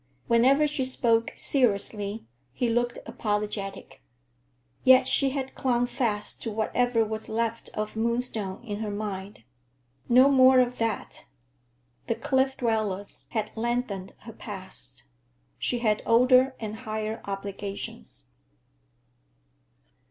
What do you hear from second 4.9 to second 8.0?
she had clung fast to whatever was left of